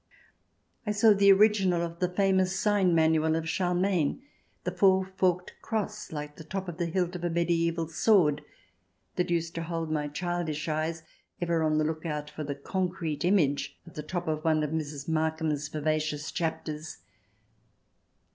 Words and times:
I 0.87 0.93
saw 0.93 1.13
the 1.13 1.31
original 1.31 1.83
of 1.83 1.99
the 1.99 2.09
famous 2.09 2.59
sign 2.59 2.95
manual 2.95 3.35
of 3.35 3.47
Charlemagne, 3.47 4.23
the 4.63 4.71
four 4.71 5.05
forked 5.05 5.53
cross 5.61 6.11
like 6.11 6.37
the 6.37 6.43
top 6.43 6.67
of 6.67 6.77
the 6.77 6.87
hilt 6.87 7.15
of 7.15 7.23
a 7.23 7.29
medieval 7.29 7.87
sword 7.87 8.41
that 9.15 9.29
used 9.29 9.53
to 9.53 9.61
hold 9.61 9.91
my 9.91 10.07
childish 10.07 10.67
eyes, 10.67 11.03
ever 11.39 11.61
on 11.61 11.77
the 11.77 11.83
lookout 11.83 12.31
for 12.31 12.43
the 12.43 12.55
concrete 12.55 13.23
image, 13.23 13.77
at 13.85 13.93
the 13.93 14.01
top 14.01 14.27
of 14.27 14.43
one 14.43 14.63
of 14.63 14.71
Mrs. 14.71 15.07
Markham's 15.07 15.67
vivacious 15.67 16.31
chapters. 16.31 16.97